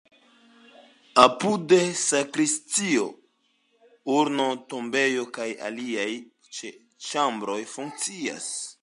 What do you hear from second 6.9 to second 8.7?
ĉambroj funkcias.